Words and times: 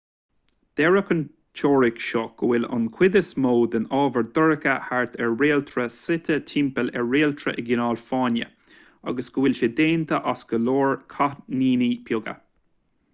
deir 0.79 0.95
an 0.99 1.19
teoiric 1.59 1.99
seo 2.05 2.21
go 2.41 2.47
bhfuil 2.51 2.63
an 2.77 2.87
chuid 2.95 3.17
is 3.21 3.27
mó 3.43 3.51
den 3.75 3.85
ábhar 3.97 4.25
dorcha 4.39 4.73
thart 4.87 5.19
ar 5.27 5.35
réaltra 5.43 5.85
suite 5.97 6.39
timpeall 6.53 6.91
ar 7.03 7.07
réaltra 7.11 7.55
i 7.63 7.67
gcineál 7.69 8.01
fáinne 8.07 8.49
agus 9.13 9.31
go 9.37 9.45
bhfuil 9.47 9.59
sé 9.61 9.73
déanta 9.83 10.23
as 10.35 10.47
go 10.53 10.63
leor 10.67 10.99
cáithníní 11.17 11.95
beaga 12.11 12.35